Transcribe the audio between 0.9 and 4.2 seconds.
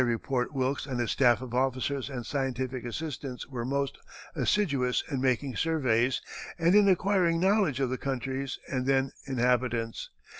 his staff of officers and scientific assistants were most